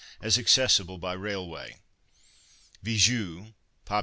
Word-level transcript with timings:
as 0.19 0.39
accessible 0.39 0.97
by 0.97 1.13
railway:— 1.13 1.75
VIZEU 2.83 3.53
(pop. 3.85 3.99